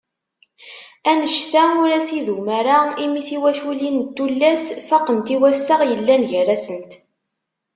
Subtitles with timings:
[1.11, 6.91] Anect-a, ur as-idum ara imi tiwaculin n tullas, faqent i wassaɣ i yellan gar-asent.